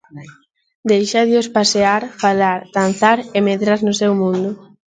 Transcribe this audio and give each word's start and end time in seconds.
Deixádeos 0.91 1.47
pasear, 1.57 2.01
falar, 2.23 2.59
danzar 2.75 3.17
e 3.35 3.39
medrar 3.49 3.79
no 3.87 3.93
seu 3.99 4.11
mundo. 4.21 4.49